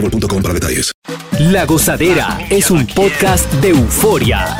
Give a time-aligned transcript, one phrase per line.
[0.00, 0.92] boostmobile.com para detalles.
[1.38, 4.56] La Gozadera es un podcast de euforia.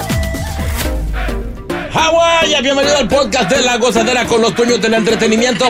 [1.93, 5.67] Hawái, bienvenido al podcast de La Gozadera con los dueños del entretenimiento.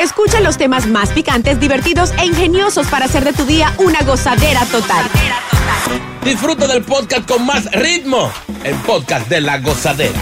[0.00, 4.64] Escucha los temas más picantes, divertidos e ingeniosos para hacer de tu día una gozadera
[4.66, 5.06] total.
[6.24, 8.30] Disfruta del podcast con más ritmo.
[8.62, 10.20] El podcast de La Gozadera.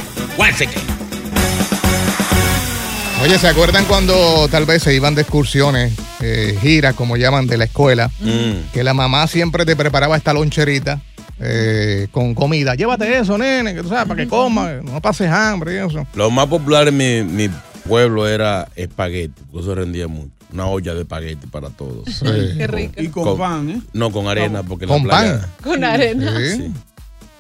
[3.21, 7.57] Oye, ¿se acuerdan cuando tal vez se iban de excursiones, eh, giras, como llaman, de
[7.59, 8.11] la escuela?
[8.21, 8.73] Mm.
[8.73, 11.01] Que la mamá siempre te preparaba esta loncherita
[11.41, 12.75] eh, con comida.
[12.75, 16.07] Llévate eso, nene, que tú sabes, para que comas, no pases hambre y eso.
[16.15, 17.51] Lo más popular en mi, mi
[17.87, 19.43] pueblo era espagueti.
[19.59, 20.31] Eso rendía mucho.
[20.53, 22.23] Una olla de espagueti para todos.
[22.57, 22.95] Qué rico.
[22.97, 23.81] Y con, pan, ¿eh?
[23.93, 25.41] No, con arena, porque la Con playa.
[25.41, 25.51] pan.
[25.63, 26.39] Con arena.
[26.39, 26.57] Sí.
[26.57, 26.73] Sí.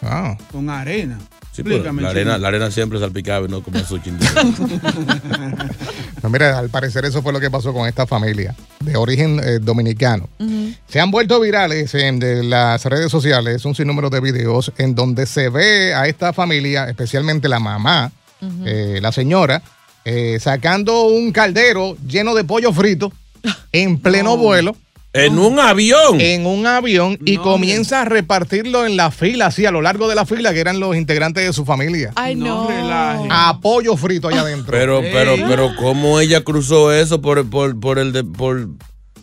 [0.03, 0.37] Ah.
[0.53, 1.19] Con arena.
[1.59, 4.23] Sí, pero Explícame, la arena, la arena siempre salpicaba y no como su Pues
[6.33, 10.29] mira, al parecer eso fue lo que pasó con esta familia de origen eh, dominicano.
[10.87, 15.27] Se han vuelto virales en de las redes sociales un sinnúmero de videos en donde
[15.27, 18.13] se ve a esta familia, especialmente la mamá,
[18.65, 19.61] eh, la señora,
[20.05, 23.13] eh, sacando un caldero lleno de pollo frito
[23.73, 24.77] en pleno vuelo.
[25.15, 26.21] En un avión.
[26.21, 30.07] En un avión y No, comienza a repartirlo en la fila, así a lo largo
[30.07, 32.13] de la fila, que eran los integrantes de su familia.
[32.15, 32.69] Ay, No no.
[32.69, 33.29] relaje.
[33.31, 34.71] A pollo frito allá adentro.
[34.71, 35.45] Pero, pero, Ey.
[35.49, 38.69] pero, ¿cómo ella cruzó eso por, por, por el de, por,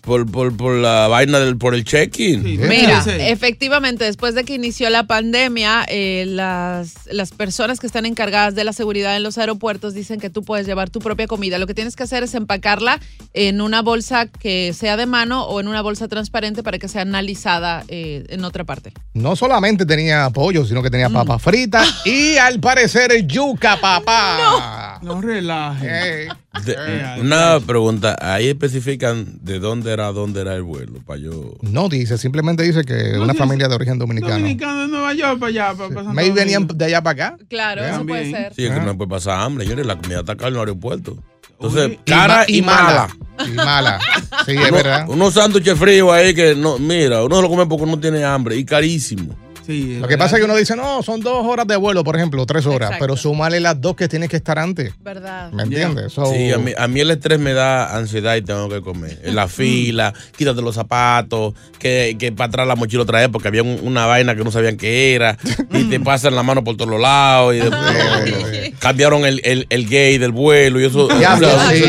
[0.05, 2.43] por, por, por la vaina del, por el check-in?
[2.43, 8.05] Sí, Mira, efectivamente, después de que inició la pandemia, eh, las, las personas que están
[8.05, 11.57] encargadas de la seguridad en los aeropuertos dicen que tú puedes llevar tu propia comida.
[11.57, 12.99] Lo que tienes que hacer es empacarla
[13.33, 17.01] en una bolsa que sea de mano o en una bolsa transparente para que sea
[17.01, 18.93] analizada eh, en otra parte.
[19.13, 24.99] No solamente tenía pollo, sino que tenía papas fritas y al parecer yuca, papá.
[25.01, 25.87] No relaje.
[26.23, 26.27] Eh,
[26.63, 31.53] De- Eh, una pregunta, ahí especifican de dónde era, dónde era el vuelo, para yo...
[31.61, 34.35] no dice, simplemente dice que No una dice- familia de origen dominicano.
[34.35, 35.73] Dominicano de Nueva York para allá.
[35.75, 37.38] Para, Maybe venían de allá para acá.
[37.49, 38.53] Claro, eso puede ser.
[38.53, 41.17] Sí, es que no puede pasar hambre, señores, la comida está cara en el aeropuerto.
[41.51, 43.07] Entonces, Uy, cara y, mala.
[43.47, 43.99] Y mala.
[44.45, 45.05] Sí, es Uno- verdad.
[45.09, 48.55] unos sándwiches fríos ahí que no, mira, uno se lo come porque no tiene hambre
[48.57, 49.35] y carísimo.
[49.66, 52.16] Sí, Lo que pasa es que uno dice, no, son dos horas de vuelo, por
[52.16, 53.03] ejemplo, tres horas, Exacto.
[53.03, 54.94] pero súmale las dos que tienes que estar antes.
[55.02, 55.52] ¿Verdad?
[55.52, 56.14] ¿Me entiendes?
[56.14, 59.20] So- Sí, a mí, a mí el estrés me da ansiedad y tengo que comer.
[59.24, 63.48] En la fila, quítate los zapatos, que, que para atrás la mochila otra vez porque
[63.48, 65.38] había un- una vaina que no sabían qué era
[65.72, 69.90] y te pasan la mano por todos los lados y después cambiaron el, el, el
[69.90, 71.08] gay del vuelo y eso.
[71.20, 71.38] Ya,
[71.72, 71.84] sí.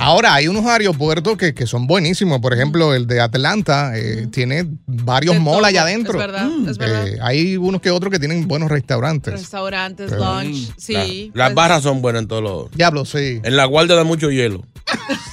[0.00, 2.40] Ahora, hay unos aeropuertos que, que son buenísimos.
[2.40, 5.64] Por ejemplo, el de Atlanta eh, tiene varios malls todo.
[5.66, 6.12] allá adentro.
[6.20, 6.93] Es verdad, es verdad.
[6.94, 9.32] Eh, hay unos que otros que tienen buenos restaurantes.
[9.32, 11.30] Restaurantes, Pero- lunch, sí.
[11.34, 12.70] La- las pues, barras son buenas en todos los.
[12.72, 13.40] Diablo, sí.
[13.42, 14.62] En la guardia da mucho hielo.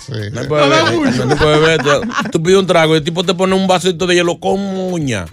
[0.05, 0.13] sí.
[0.31, 1.16] No puedes ver.
[1.17, 1.81] No, no puedes ver.
[1.83, 4.59] Tú, tú pides un trago y el tipo te pone un vasito de hielo con
[4.59, 5.25] muña.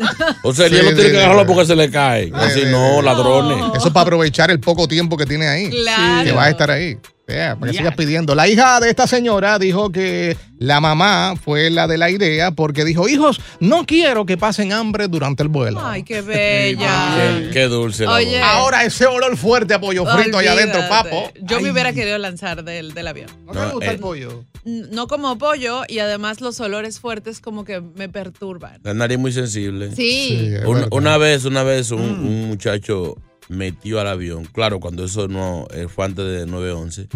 [0.43, 1.47] O sea, el Sí, hielo sí, tiene que agarrarlo sí.
[1.49, 2.31] porque se le cae.
[2.35, 3.05] Así sí, no, sí.
[3.05, 3.59] ladrones.
[3.77, 5.71] Eso es para aprovechar el poco tiempo que tiene ahí.
[5.71, 6.25] Claro.
[6.25, 6.99] Que va a estar ahí.
[7.29, 8.35] Yeah, para que sigas pidiendo.
[8.35, 12.85] La hija de esta señora dijo que la mamá fue la de la idea porque
[12.87, 15.79] dijo, hijos, no quiero que pasen hambre durante el vuelo.
[15.85, 17.15] Ay, qué bella.
[17.17, 18.05] Qué, qué dulce.
[18.07, 18.41] la Oye.
[18.41, 21.31] Ahora ese olor fuerte a pollo frito allá adentro, papo.
[21.43, 23.29] Yo me hubiera querido lanzar del, del avión.
[23.45, 23.95] ¿No te No, gusta eh.
[23.95, 24.45] el pollo?
[24.65, 28.81] N- No como pollo y además los olores fuertes como que me perturban.
[28.85, 29.95] La nariz muy sensible.
[29.95, 30.51] Sí.
[30.91, 32.27] Una, vez, una vez un, Mm.
[32.27, 33.17] un muchacho
[33.49, 37.09] metió al avión, claro, cuando eso no eh, fue antes de 9-11,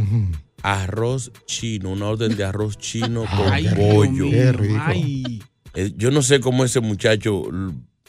[0.62, 4.30] arroz chino, una orden de arroz chino con Ay, pollo.
[4.30, 4.80] Qué rico.
[4.84, 5.42] Ay.
[5.74, 7.42] Eh, yo no sé cómo ese muchacho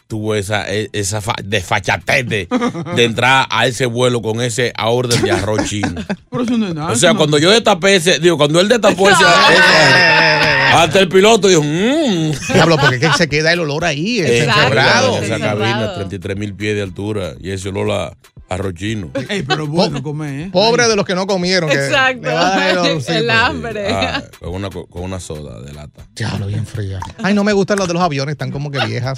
[0.08, 2.48] tuvo esa, e- esa fa- desfachatez de,
[2.96, 5.96] de entrar a ese vuelo con ese a orden de arroz chino.
[6.30, 6.92] Pero eso no es nada.
[6.92, 10.43] O sea, no- cuando yo destapé ese, digo, cuando él destapó ese, ese-
[10.74, 12.32] Hasta el piloto dijo, mmm.
[12.54, 14.62] Diablo, porque es que se queda el olor ahí, Exacto.
[14.62, 15.18] encerrado.
[15.20, 18.14] Esa cabina, 33 mil pies de altura y ese olor a
[18.50, 19.10] arrochino.
[19.30, 20.50] Ey, pero bueno comer, ¿eh?
[20.52, 21.70] Pobre de los que no comieron.
[21.70, 22.22] Que Exacto.
[22.28, 23.88] le va a dar el hambre.
[23.94, 26.06] Ah, con, una, con una soda de lata.
[26.14, 27.00] Diablo, bien fría.
[27.24, 29.18] Ay, no me gustan los de los aviones, están como que viejas.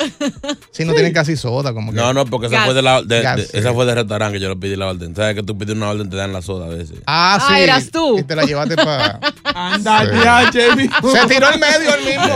[0.72, 1.98] Sí, no tienen casi soda, como que.
[1.98, 2.66] No, no, porque esa Gas.
[2.66, 3.50] fue de la de, sí.
[3.58, 5.16] esa fue de restaurante que yo le pedí la orden.
[5.16, 7.00] ¿Sabes que tú pides una orden te dan la soda a veces?
[7.06, 7.62] Ah, Ah, sí.
[7.64, 8.20] eras tú.
[8.20, 9.20] Y te la llevaste para.
[9.44, 10.12] Anda, Sí.
[10.24, 10.90] ya, Jamie.
[11.12, 12.24] Se tiró el medio el mismo.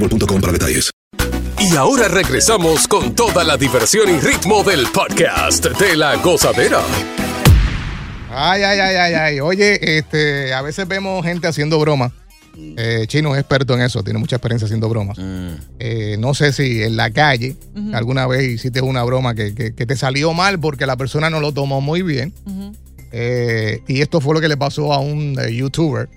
[0.00, 0.90] boostmobile.com detalles.
[1.60, 6.80] Y ahora regresamos con toda la diversión y ritmo del podcast de la gozadera.
[8.30, 9.40] Ay, ay, ay, ay, ay.
[9.40, 12.12] Oye, este, a veces vemos gente haciendo bromas.
[12.76, 15.18] Eh, Chino es experto en eso, tiene mucha experiencia haciendo bromas.
[15.78, 17.56] Eh, no sé si en la calle
[17.92, 21.52] alguna vez hiciste una broma que, que- te salió mal porque la persona no lo
[21.52, 22.32] tomó muy bien.
[23.12, 26.08] Eh, y esto fue lo que le pasó a un eh, youtuber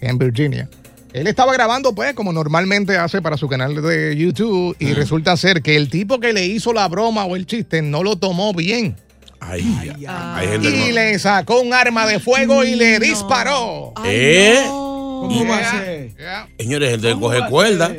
[0.00, 0.68] en Virginia.
[1.12, 5.60] Él estaba grabando, pues, como normalmente hace para su canal de YouTube, y resulta ser
[5.62, 8.96] que el tipo que le hizo la broma o el chiste no lo tomó bien.
[9.40, 13.92] Ay, ay, gente Y no- le sacó un arma de fuego y le disparó.
[14.04, 14.60] ¿Eh?
[14.66, 16.16] ¿Cómo va a ser?
[16.16, 17.92] Yeah, Señores, gente que ¿Cómo coge cuerda.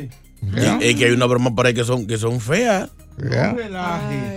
[0.54, 2.90] yeah, Es que hay una broma por ahí que son, que son feas.
[3.30, 3.54] yeah.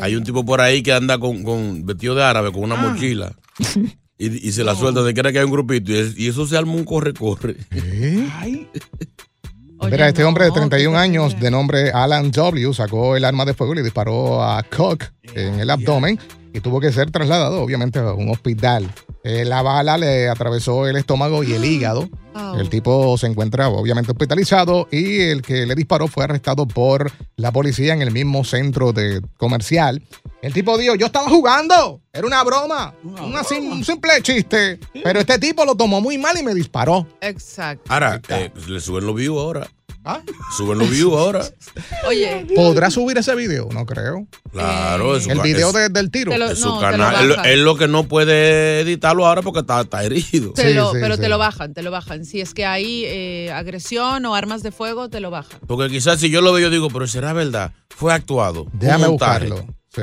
[0.02, 3.34] Hay un tipo por ahí que anda con, con vestido de árabe, con una mochila.
[4.18, 5.92] Y, y se la suelta de que era que hay un grupito.
[5.92, 7.58] Y, es- y eso se arma un corre-corre.
[8.40, 8.68] Ay,
[9.78, 13.26] Oye, Mira, este no, hombre de qué 31 años, de nombre Alan W., sacó el
[13.26, 15.04] arma de fuego y le disparó a Cook
[15.34, 16.18] en el abdomen
[16.54, 18.90] y tuvo que ser trasladado, obviamente, a un hospital.
[19.26, 22.08] Eh, la bala le atravesó el estómago y el hígado.
[22.34, 22.58] Au.
[22.58, 27.52] El tipo se encuentra obviamente hospitalizado y el que le disparó fue arrestado por la
[27.52, 30.02] policía en el mismo centro de comercial.
[30.46, 35.20] El tipo dijo, yo estaba jugando, era una broma, una sim- un simple chiste, pero
[35.20, 37.08] este tipo lo tomó muy mal y me disparó.
[37.20, 37.84] Exacto.
[37.92, 39.68] Ahora, eh, le suben los views ahora.
[40.08, 40.22] ¿Ah?
[40.56, 41.44] Suben los views ahora.
[42.08, 43.68] Oye, ¿Podrá subir ese video?
[43.74, 44.28] No creo.
[44.52, 46.32] Claro, es su El ca- video es- de- del tiro.
[46.32, 47.24] Te lo- es su no, te lo canal.
[47.24, 47.46] Él, bajan.
[47.48, 50.54] él lo que no puede editarlo ahora porque está, está herido.
[50.54, 51.22] te Sí, lo- sí, pero sí.
[51.22, 52.24] te lo bajan, te lo bajan.
[52.24, 55.60] Si es que hay eh, agresión o armas de fuego, te lo bajan.
[55.66, 57.72] Porque quizás si yo lo veo, yo digo, pero será verdad.
[57.90, 58.68] Fue actuado.
[58.74, 59.48] Déjame montaje.
[59.50, 59.74] buscarlo.
[59.96, 60.02] Sí.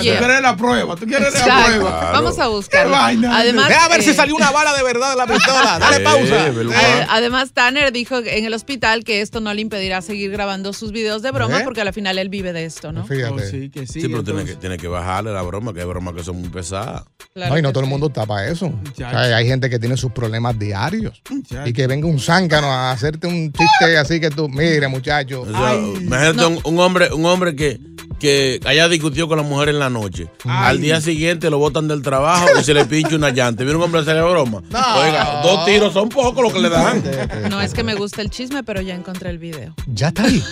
[0.00, 2.00] Oye, tú quieres la prueba, tú quieres la prueba.
[2.00, 2.12] Claro.
[2.12, 2.92] Vamos a buscarlo.
[2.92, 3.38] Qué vaina.
[3.38, 5.78] Además, Deja ver si eh, salió una bala de verdad de la pistola.
[5.80, 6.46] Dale pausa.
[6.48, 10.92] Eh, además, Tanner dijo en el hospital que esto no le impedirá seguir grabando sus
[10.92, 11.64] videos de broma ¿Eh?
[11.64, 13.02] porque al final él vive de esto, ¿no?
[13.02, 13.50] Oh, Fíjate.
[13.50, 14.00] sí, que sí.
[14.00, 16.40] Sí, pero tiene que, entonces- tiene que bajarle la broma, que hay bromas que son
[16.40, 17.04] muy pesadas.
[17.34, 18.66] Claro no, y no todo el mundo está para eso.
[18.66, 19.10] O Muchacho.
[19.10, 21.20] sea, hay gente que tiene sus problemas diarios.
[21.28, 21.68] Muchacho.
[21.68, 25.42] Y que venga un zángano a hacerte un chiste así que tú, mire, muchacho.
[25.42, 25.94] O sea, Ay.
[26.00, 26.48] imagínate No.
[26.48, 27.80] un, un hombre, un hombre que,
[28.18, 30.28] que haya discutido con la mujer en la noche.
[30.44, 33.64] Al día siguiente lo botan del trabajo y se le pincha una llanta.
[33.64, 34.62] ¿Viene un hombre a hacerle broma?
[34.70, 34.96] No.
[34.96, 37.02] Oiga, dos tiros son pocos lo que le dan.
[37.50, 39.74] No es que me gusta el chisme, pero ya encontré el video.
[39.86, 40.42] Ya está ahí.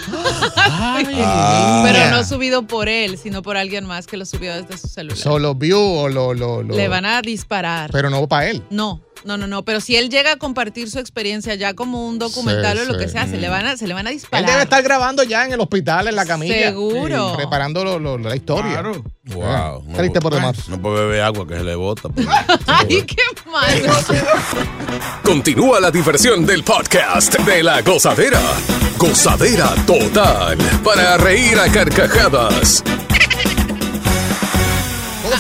[0.57, 1.07] Ay,
[1.85, 5.17] Pero no subido por él, sino por alguien más que lo subió desde su celular.
[5.19, 7.91] Solo view o lo, lo, lo- Le van a disparar.
[7.93, 8.63] Pero no para él.
[8.71, 9.63] No, no, no, no.
[9.65, 12.99] Pero si él llega a compartir su experiencia ya como un documental Sí, o lo
[12.99, 14.49] que sea, se le van a, se le van a Él disparar.
[14.49, 16.69] debe estar grabando ya en el hospital, en la camilla.
[16.69, 17.35] Seguro.
[17.37, 18.73] Preparando lo- lo- la historia.
[18.73, 19.03] Claro.
[19.25, 19.85] Wow.
[19.87, 20.69] No, Triste por demás.
[20.69, 22.09] no puede beber agua que se le bota.
[22.09, 22.27] pues.
[22.67, 23.95] Ay, qué malo.
[25.25, 28.41] Continúa la diversión del podcast de la gozadera.
[28.99, 32.83] Gozadera total para reír a carcajadas.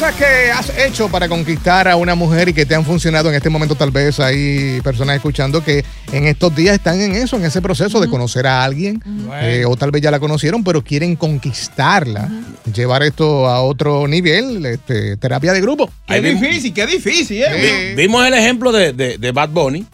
[0.02, 3.36] Cosas que has hecho para conquistar a una mujer y que te han funcionado en
[3.36, 3.76] este momento.
[3.76, 8.00] Tal vez hay personas escuchando que en estos días están en eso, en ese proceso
[8.00, 9.00] de conocer a alguien,
[9.40, 12.28] eh, o tal vez ya la conocieron, pero quieren conquistarla,
[12.74, 15.88] llevar esto a otro nivel, este, terapia de grupo.
[16.08, 17.94] Qué difícil, qué difícil, ¿eh?
[17.94, 19.86] Vi- Vimos el ejemplo de, de- de Bad Bunny,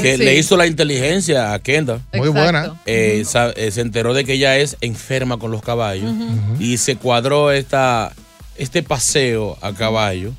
[0.00, 0.24] que Sí.
[0.24, 2.00] le hizo la inteligencia a Kendall.
[2.12, 2.74] Muy buena.
[2.84, 6.12] Eh, sa- eh, se enteró de que ella es enferma con los caballos
[6.58, 8.10] y se cuadró esta,
[8.56, 10.32] este paseo a caballo,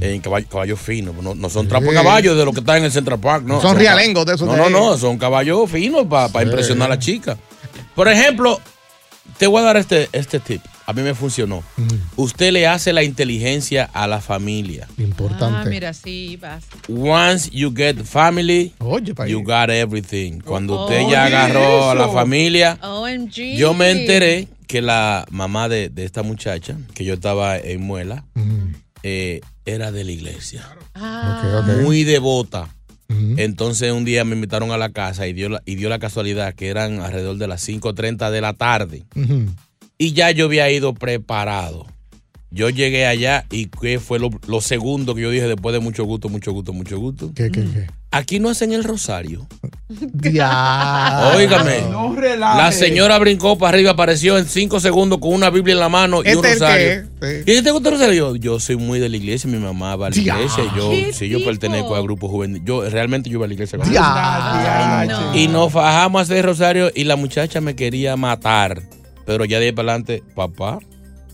[0.00, 1.12] en caballo, caballo fino.
[1.22, 1.94] No, no son trapos Sí.
[1.94, 3.60] caballos de los que están en el Central Park, no.
[3.62, 4.72] Son ca- rialengos de esos No, de no, ahí.
[4.72, 7.38] no, son caballos finos para impresionar a la chica.
[7.94, 8.60] Por ejemplo,
[9.38, 10.60] te voy a dar este, este tip.
[10.86, 11.62] A mí me funcionó.
[12.16, 14.88] Usted le hace la inteligencia a la familia.
[14.98, 15.60] Importante.
[15.60, 16.64] Ah, mira, sí, vas.
[16.88, 20.40] Once you get family, Oye, you got everything.
[20.40, 23.54] Cuando usted Oh, ya ¿qué agarró a la familia, OMG.
[23.56, 28.24] yo me enteré que la mamá de, de esta muchacha, que yo estaba en Muela,
[29.02, 30.64] eh, era de la iglesia.
[30.94, 31.64] Ah.
[31.82, 32.72] Muy devota.
[33.08, 36.54] Entonces un día me invitaron a la casa y dio la, y dio la casualidad
[36.54, 39.02] que eran alrededor de las 5.30 de la tarde.
[39.98, 41.86] Y ya yo había ido preparado.
[42.52, 46.04] Yo llegué allá y ¿qué fue lo, lo segundo que yo dije después de mucho
[46.04, 47.32] gusto, mucho gusto, mucho gusto?
[47.34, 47.86] ¿Qué, qué, qué?
[48.12, 49.46] Aquí no hacen el rosario.
[50.22, 51.32] Ya.
[51.36, 51.82] Óigame.
[51.90, 52.14] No.
[52.38, 56.18] La señora brincó para arriba, apareció en cinco segundos con una Biblia en la mano
[56.24, 57.08] y un ¿Este el rosario.
[57.20, 57.42] qué?
[57.58, 58.14] ¿Y te gusta el rosario?
[58.14, 60.36] Yo, yo soy muy de la iglesia, mi mamá va a la Ya.
[60.36, 61.50] iglesia y yo, ¿Qué sí, yo tipo?
[61.50, 62.62] pertenezco al grupo juvenil.
[62.64, 63.78] Yo realmente yo iba a la iglesia.
[63.80, 65.00] con Ya.
[65.00, 65.36] Ay, no.
[65.36, 68.82] Y nos fajamos a hacer rosario y la muchacha me quería matar.
[69.26, 70.78] Pero ya de ahí para adelante, papá,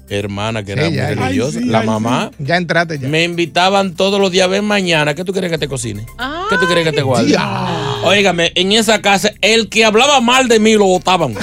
[0.09, 1.09] hermana que Sí, era muy ya.
[1.15, 3.09] Religiosa, sí, la ay, mamá, Ya entraste ya.
[3.09, 6.07] me invitaban todos los días, ven mañana, ¿qué tú quieres que te cocine?
[6.17, 6.36] Ah.
[6.49, 7.31] ¿Qué tú quieres que te guarde?
[7.31, 7.97] Ya.
[8.05, 11.35] Óigame, en esa casa, el que hablaba mal de mí lo votaban.
[11.37, 11.41] Tú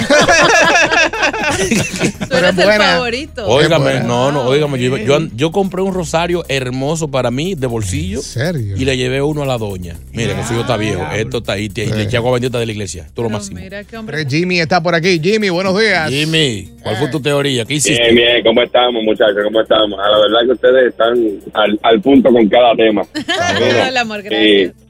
[2.30, 2.86] Pero eres es el buena.
[2.94, 3.46] favorito.
[3.48, 5.00] Óigame, no, no, óigame, yo, ok.
[5.02, 8.76] yo, yo compré un rosario hermoso para mí de bolsillo ¿En serio?
[8.78, 9.96] y le llevé uno a la doña.
[10.12, 12.66] Mire, que su hijo está viejo, esto está ahí, y le eché agua bendita de
[12.66, 13.60] la iglesia, tú lo máximo.
[13.60, 14.26] mira qué hombre.
[14.28, 15.20] Jimmy está por aquí.
[15.22, 16.10] Jimmy, buenos días.
[16.10, 17.66] Jimmy, ¿cuál fue tu teoría?
[17.66, 18.02] ¿Qué hiciste?
[18.04, 19.38] Bien, bien, ¿cómo estamos, muchachos?
[19.44, 20.00] ¿Cómo estamos?
[20.00, 21.14] A la verdad que ustedes están
[21.54, 23.04] al, al punto con cada tema.
[23.88, 24.72] El amor, gracias.
[24.76, 24.83] Sí,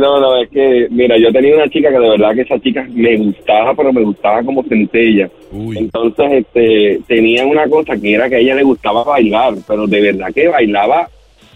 [0.00, 2.86] no, no, es que, mira, yo tenía una chica que de verdad que esa chica
[2.92, 5.28] me gustaba, pero me gustaba como centella.
[5.52, 5.78] Uy.
[5.78, 10.00] Entonces, este, tenía una cosa que era que a ella le gustaba bailar, pero de
[10.00, 11.08] verdad que bailaba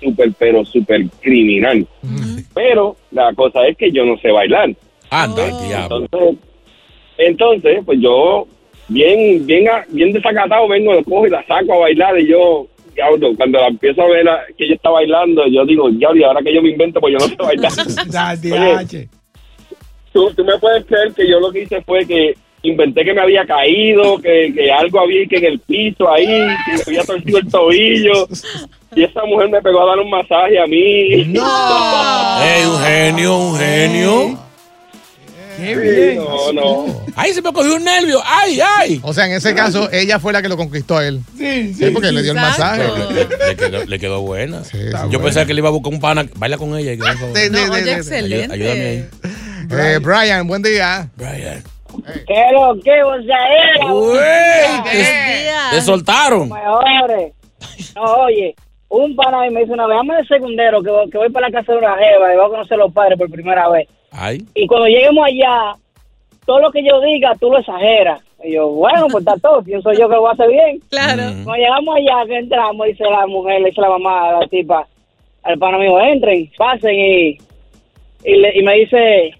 [0.02, 1.86] súper, pero súper criminal.
[2.54, 4.70] Pero la cosa es que yo no sé bailar.
[5.10, 5.66] Anda, Oh.
[5.66, 5.96] diablo.
[6.04, 6.38] Entonces,
[7.18, 8.46] entonces, pues yo,
[8.88, 12.66] bien, bien, a- bien desacatado, vengo, lo cojo y la saco a bailar y yo,
[12.98, 16.24] diablo, cuando la empiezo a ver a- que ella está bailando, yo digo, diablo, y
[16.24, 17.72] ahora que yo me invento, pues yo no sé bailar.
[18.92, 19.08] Oye.
[20.12, 23.20] ¿tú, tú me puedes creer que yo lo que hice fue que inventé que me
[23.20, 27.38] había caído, que, que algo había que en el piso ahí, que me había torcido
[27.38, 28.26] el tobillo.
[28.96, 31.24] Y esa mujer me pegó a dar un masaje a mí.
[31.26, 32.42] No.
[32.42, 34.47] ¡Ey, un genio, un genio!
[35.58, 36.16] Qué Sí, bien.
[36.18, 37.04] no, no.
[37.16, 38.20] ¡Ay, se me cogió un nervio!
[38.24, 39.00] ¡Ay, ay!
[39.02, 41.20] O sea, en ese caso, ella fue la que lo conquistó a él.
[41.36, 41.90] Sí, Sí, sí.
[41.90, 42.82] porque le dio el masaje.
[42.84, 43.12] Exacto.
[43.12, 44.64] Le, le quedó, le quedó buena.
[44.64, 45.18] Sí, sí, Yo buena.
[45.24, 46.26] pensaba que le iba a buscar un pana.
[46.36, 46.92] Baila con ella.
[46.92, 47.36] y que, por favor.
[47.36, 47.90] Sí, No, sí, sí, oye, sí.
[47.90, 48.54] excelente.
[48.54, 49.08] Ayúdame ahí.
[49.70, 51.08] Eh, Brian, buen día.
[51.16, 51.62] Brian.
[52.26, 53.16] ¿Qué lo que vos?
[53.20, 55.70] Uy, Buenos te, días.
[55.72, 56.48] te soltaron.
[56.48, 57.32] Mejores.
[57.96, 58.54] No, oye,
[58.88, 61.58] un pana me dice una vez, dame de secundero que, voy- que voy para la
[61.60, 63.88] casa de una jeva y voy a conocer a los padres por primera vez.
[64.12, 64.38] Ay.
[64.54, 65.74] Y cuando lleguemos allá,
[66.46, 68.22] todo lo que yo diga, tú lo exageras.
[68.44, 70.80] Y yo, bueno, pues está todo, pienso yo que lo voy a hacer bien.
[70.90, 71.22] Claro.
[71.44, 74.86] Cuando llegamos allá, que entramos, dice la mujer, le dice la mamá a la tipa,
[75.42, 77.38] al pana mío, entren, pasen y,
[78.24, 79.30] y, le- y me dice,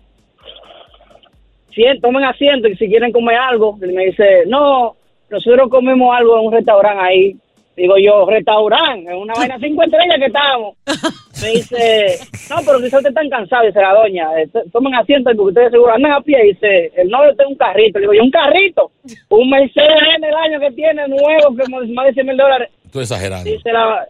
[1.75, 3.77] "Sien- tomen asiento y si quieren comer algo.
[3.81, 4.97] Y me dice, no,
[5.31, 7.37] nosotros comemos algo en un restaurante ahí.
[7.77, 10.75] Digo yo, restaurante, en una vaina cinco estrellas que estamos.
[11.43, 12.19] Me dice,
[12.51, 14.29] no, pero quizás ustedes están cansados, dice la doña.
[14.53, 16.43] t- Tomen asiento porque ustedes seguro andan a pie.
[16.45, 17.99] Dice, el novio tiene un carrito.
[17.99, 18.91] Le digo yo, un carrito.
[19.29, 22.71] Un Mercedes en el año que tiene nuevo, que más más de 100 mil dólares.
[22.93, 23.49] Tú exagerando.
[23.49, 24.07] Dice la,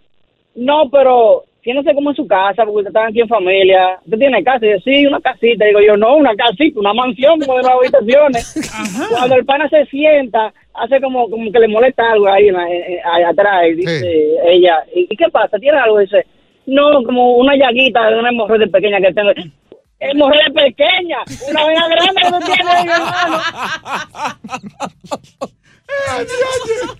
[0.55, 3.99] no, pero tiene como en su casa, porque ustedes están aquí en familia.
[4.05, 4.65] ¿Usted tiene casa?
[4.65, 5.65] Y dice, sí, una casita.
[5.67, 8.55] Digo yo, no, una casita, una mansión como de nueve habitaciones.
[9.11, 12.69] Cuando el pana se sienta, hace como, como que le molesta algo ahí, en la-
[12.71, 13.67] en- en- ahí atrás.
[13.69, 14.11] Y dice
[14.47, 15.59] ella, ¿y y qué pasa?
[15.59, 15.99] ¿Tiene algo?
[15.99, 16.25] Dice,
[16.69, 19.31] no, como una llaguita de una hemorroide pequeña que tengo.
[20.01, 21.19] Hemorroide pequeña,
[21.51, 23.41] una vena grande que no tiene, mi hermano.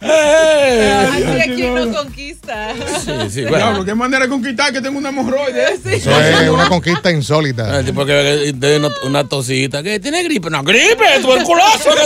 [0.01, 2.75] Así aquí uno conquista.
[3.05, 3.85] Sí, sí, Diablo, bueno.
[3.85, 5.75] qué manera de conquistar que tengo una hemorroide.
[5.75, 5.81] ¿eh?
[5.85, 7.79] Eso es una conquista insólita.
[7.81, 9.83] El tipo que tiene una, una tosita.
[9.83, 10.51] que ¿Tiene gripe?
[10.51, 11.91] No, gripe, tuberculoso.
[11.95, 11.99] ¿qué?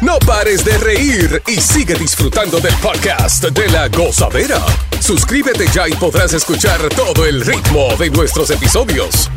[0.00, 4.58] No pares de reír y sigue disfrutando del podcast de la gozadera.
[4.98, 9.30] Suscríbete ya y podrás escuchar todo el ritmo de nuestros episodios.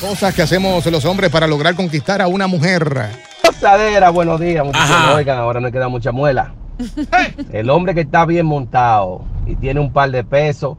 [0.00, 3.29] Cosas que hacemos los hombres para lograr conquistar a una mujer.
[3.60, 5.14] Gozadera, buenos días, muchachos.
[5.16, 6.54] Oigan, ahora no queda mucha muela.
[7.52, 10.78] El hombre que está bien montado y tiene un par de pesos,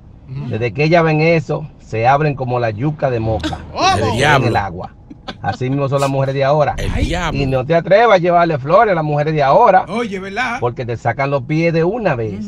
[0.49, 3.59] desde que ella ven eso, se abren como la yuca de moca
[3.99, 4.95] El en el agua.
[5.43, 6.75] Así mismo son las mujeres de ahora.
[7.33, 9.85] Y no te atrevas a llevarle flores a las mujeres de ahora.
[9.87, 10.57] Oye, ¿verdad?
[10.59, 12.43] Porque te sacan los pies de una vez.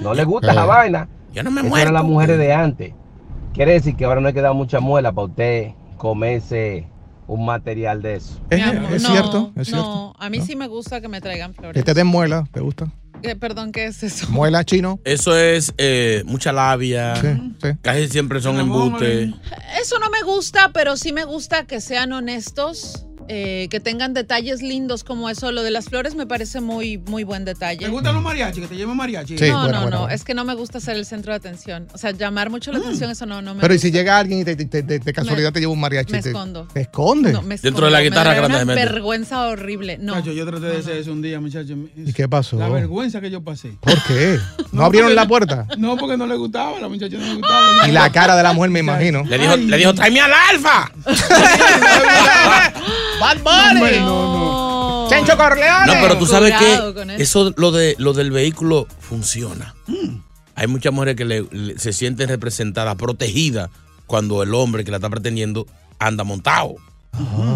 [0.00, 0.52] No les gusta Eh.
[0.52, 1.08] esa vaina.
[1.34, 1.82] Yo no me Esas muerto.
[1.82, 2.94] eran las mujeres de antes.
[3.52, 6.86] Quiere decir que ahora no hay que dar mucha muela para usted comerse
[7.26, 8.40] un material de eso.
[8.50, 10.16] Amor, es no, cierto, es no, cierto.
[10.18, 11.74] a mí sí me gusta que me traigan flores.
[11.74, 12.92] Que te den muela, ¿te gusta?
[13.22, 14.28] Eh, perdón, ¿qué es eso?
[14.28, 15.00] Muela chino.
[15.04, 17.16] Eso es eh, mucha labia.
[17.16, 17.28] Sí,
[17.62, 17.68] sí.
[17.80, 19.30] Casi siempre son embutes.
[19.80, 24.62] Eso no me gusta, pero sí me gusta que sean honestos, eh, que tengan detalles
[24.62, 25.52] lindos como eso.
[25.52, 27.80] Lo de las flores me parece muy, muy buen detalle.
[27.86, 28.62] ¿Te gustan los mariachis?
[28.62, 29.36] Que te lleven mariachi.
[29.36, 31.88] no, no, no, es que no me gusta ser el centro de atención.
[31.92, 33.88] O sea, llamar mucho la atención, eso no, no me Pero y gusta.
[33.88, 36.12] si llega alguien y te, te- te- de casualidad te lleva un mariachi.
[36.12, 36.68] me te- escondo.
[36.72, 37.32] ¿Te esconde?
[37.32, 38.20] No, me Dentro de la escondo.
[38.20, 38.92] guitarra me da una grandemente.
[38.92, 39.98] vergüenza horrible.
[39.98, 40.14] No.
[40.14, 41.74] Muchacho, yo traté de hacer eso un día, muchacho.
[41.96, 42.56] ¿Y qué pasó?
[42.58, 43.72] La vergüenza que yo pasé.
[43.80, 44.38] ¿Por qué?
[44.72, 45.66] ¿No, abrieron la puerta?
[45.78, 47.88] No, porque no le gustaba, la muchacha no le gustaba.
[47.88, 49.24] Y la cara de la mujer, me imagino.
[49.24, 50.92] Le dijo, le dijo, tráeme al alfa.
[53.20, 53.98] Bad Bunny.
[54.00, 55.06] No.
[55.08, 55.86] Chencho Corleone.
[55.86, 57.52] No, pero tú sabes que eso.
[57.56, 59.74] lo de lo del vehículo funciona.
[60.56, 63.70] Hay muchas mujeres que le- le- se sienten representadas, protegidas
[64.06, 65.66] cuando el hombre que la está pretendiendo
[65.98, 66.74] anda montado.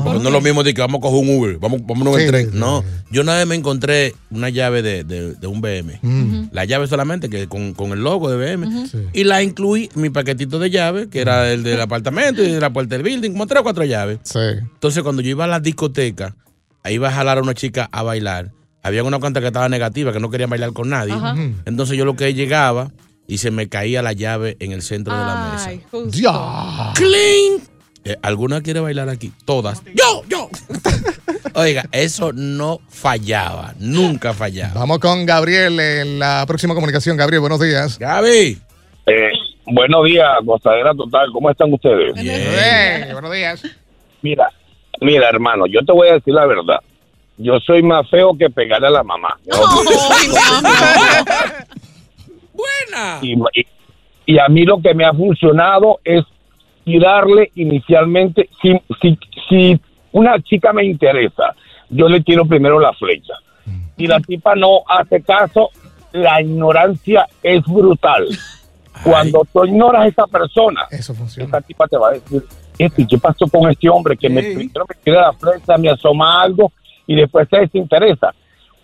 [0.04, 2.18] Porque no es lo mismo de que vamos a coger un Uber, vamos, vámonos en
[2.20, 2.50] Sí, el tren.
[2.52, 5.98] sí, no, yo una vez me encontré una llave de, de- de un BM.
[6.02, 6.48] Mm.
[6.52, 8.68] La llave solamente que con, con el logo de BM.
[9.12, 12.60] Y la incluí en mi paquetito de llaves, que era el del apartamento y de
[12.60, 14.18] la puerta del building, como tres o cuatro llaves.
[14.24, 14.38] Sí.
[14.60, 16.36] Entonces, cuando yo iba a la discoteca,
[16.84, 18.52] ahí iba a jalar a una chica a bailar.
[18.82, 21.14] Había una cuanta que estaba negativa, que no querían bailar con nadie.
[21.64, 22.92] Entonces, yo lo que llegaba
[23.26, 25.68] y se me caía la llave en el centro de la mesa.
[25.68, 26.16] Ay, justo.
[26.18, 26.92] Ya.
[26.94, 27.60] ¡Cling!
[28.08, 29.30] Eh, ¿Alguna quiere bailar aquí?
[29.44, 29.82] Todas.
[29.94, 30.22] ¡Yo!
[30.30, 30.48] ¡Yo!
[31.54, 33.74] Oiga, eso no fallaba.
[33.78, 34.72] Nunca fallaba.
[34.80, 37.18] Vamos con Gabriel en la próxima comunicación.
[37.18, 37.98] Gabriel, buenos días.
[37.98, 38.56] Gaby.
[39.06, 39.30] Eh,
[39.66, 41.30] buenos días, gozadera total.
[41.34, 42.14] ¿Cómo están ustedes?
[42.16, 43.62] Eh, buenos días.
[44.22, 44.48] Mira,
[45.02, 46.78] mira, hermano, yo te voy a decir la verdad.
[47.36, 49.36] Yo soy más feo que pegarle a la mamá.
[49.52, 49.84] Amor.
[52.54, 53.18] Buena.
[53.20, 53.66] Y, y-
[54.26, 56.22] y a mí lo que me ha funcionado es
[56.88, 59.80] tirarle inicialmente, si, si, si
[60.12, 61.54] una chica me interesa,
[61.90, 63.34] yo le tiro primero la flecha.
[63.94, 65.68] Si la tipa no hace caso,
[66.12, 68.26] la ignorancia es brutal.
[69.04, 72.42] Cuando tú ignoras a esa persona, Eso esa tipa te va a decir,
[72.78, 74.68] "Epi, ¿qué pasó con este hombre que me me
[75.04, 76.72] tira la flecha, me asoma algo
[77.06, 78.34] y después se desinteresa?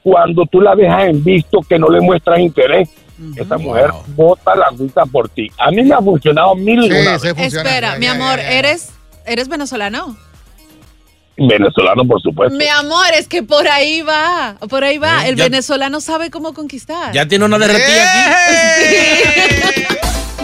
[0.04, 2.88] Cuando tú la dejas en visto que no le muestras interés,
[3.36, 5.50] esa mujer bota la agüita por ti.
[5.58, 6.88] A mí me ha funcionado mil Sí,
[7.22, 7.44] sí, funciona.
[7.70, 8.52] Espera, Ya, mi ya, amor, ya, ya.
[8.58, 8.92] ¿eres,
[9.26, 10.16] ¿eres venezolano?
[11.36, 12.56] venezolano, por supuesto.
[12.56, 15.24] Mi amor, es que por ahí va, por ahí va.
[15.26, 17.12] Eh, El ya- venezolano sabe cómo conquistar.
[17.12, 19.74] Ya tiene una derretida aquí.